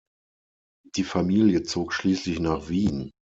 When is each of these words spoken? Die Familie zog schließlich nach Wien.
Die 0.95 1.03
Familie 1.03 1.61
zog 1.61 1.93
schließlich 1.93 2.39
nach 2.39 2.69
Wien. 2.69 3.11